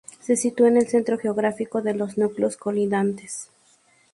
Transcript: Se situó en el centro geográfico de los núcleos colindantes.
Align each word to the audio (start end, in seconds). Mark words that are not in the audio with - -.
Se 0.19 0.35
situó 0.35 0.65
en 0.65 0.77
el 0.77 0.87
centro 0.87 1.15
geográfico 1.19 1.83
de 1.83 1.93
los 1.93 2.17
núcleos 2.17 2.57
colindantes. 2.57 3.51